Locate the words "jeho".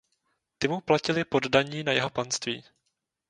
1.91-2.09